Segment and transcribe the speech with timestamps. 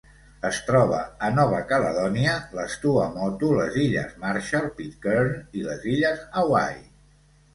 [0.47, 6.83] Es troba a Nova Caledònia, les Tuamotu, les illes Marshall, Pitcairn i les illes Hawaii.